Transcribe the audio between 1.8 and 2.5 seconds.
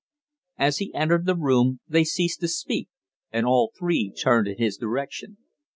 they ceased to